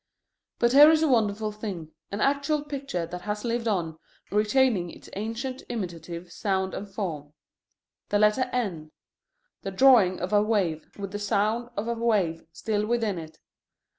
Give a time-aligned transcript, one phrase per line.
[0.57, 3.99] But here is a wonderful thing, an actual picture that has lived on,
[4.31, 7.33] retaining its ancient imitative sound and form:
[8.09, 8.91] the letter N,
[9.61, 13.37] the drawing of a wave, with the sound of a wave still within it.